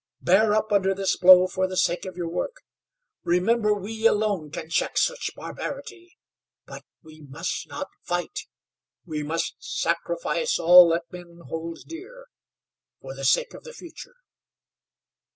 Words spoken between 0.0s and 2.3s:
Bear up under this blow for the sake of your